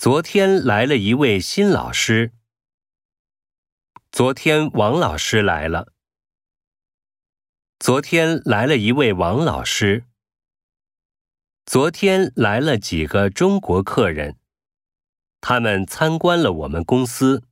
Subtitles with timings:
[0.00, 2.32] 昨天来了一位新老师。
[4.10, 5.92] 昨天王老师来了。
[7.78, 10.06] 昨天来了一位王老师。
[11.66, 14.38] 昨天来了几个中国客人。
[15.42, 17.49] 他们参观了我们公司。